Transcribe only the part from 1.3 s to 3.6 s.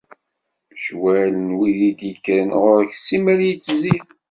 n wid i d-ikkren ɣur-k, simmal